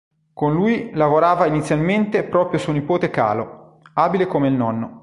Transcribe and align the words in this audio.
Con 0.33 0.51
lui 0.55 0.89
lavorava 0.95 1.45
inizialmente 1.45 2.23
proprio 2.23 2.57
suo 2.59 2.73
nipote 2.73 3.11
Calo, 3.11 3.81
abile 3.93 4.25
come 4.25 4.47
il 4.47 4.55
nonno. 4.55 4.99